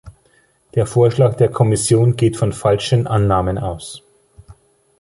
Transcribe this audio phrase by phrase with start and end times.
[0.73, 4.01] Der Vorschlag der Kommission geht von falschen Annahmen aus.